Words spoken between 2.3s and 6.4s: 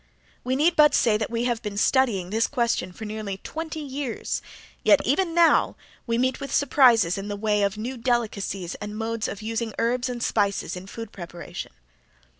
this question for nearly twenty years yet even now we meet